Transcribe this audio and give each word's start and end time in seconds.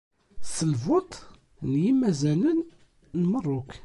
S 0.55 0.57
lvuṭ 0.71 1.11
n 1.69 1.71
yimazanen 1.83 2.59
n 3.19 3.21
Merruk. 3.31 3.71